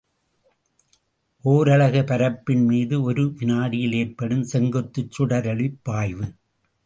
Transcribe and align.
ஒரலகு 1.45 2.01
பரப்பின் 2.03 2.63
மீது 2.65 3.01
ஒரு 3.01 3.33
வினாடியில் 3.39 3.93
ஏற்படும் 3.93 4.43
செங்குத்துச் 4.43 5.11
சுடரொளிப் 5.11 5.79
பாய்வு. 5.83 6.25